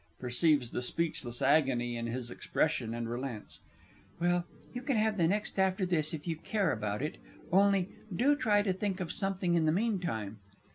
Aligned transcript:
(Perceives 0.19 0.71
the 0.71 0.81
speechless 0.81 1.43
agony 1.43 1.95
in 1.95 2.07
his 2.07 2.31
expression, 2.31 2.95
and 2.95 3.07
relents.) 3.07 3.59
Well, 4.19 4.45
you 4.73 4.81
can 4.81 4.95
have 4.97 5.15
the 5.15 5.27
next 5.27 5.59
after 5.59 5.85
this 5.85 6.11
if 6.11 6.27
you 6.27 6.37
care 6.37 6.71
about 6.71 7.03
it 7.03 7.19
only 7.51 7.89
do 8.11 8.35
try 8.35 8.63
to 8.63 8.73
think 8.73 8.99
of 8.99 9.11
something 9.11 9.53
in 9.53 9.65
the 9.67 9.71
meantime! 9.71 10.39